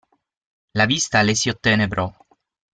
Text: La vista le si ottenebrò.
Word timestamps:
La 0.73 0.87
vista 0.87 1.21
le 1.21 1.35
si 1.35 1.49
ottenebrò. 1.49 2.11